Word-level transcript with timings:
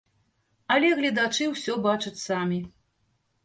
Але 0.75 0.89
гледачы 1.01 1.51
ўсё 1.53 1.77
бачаць 1.87 2.19
самі. 2.27 2.59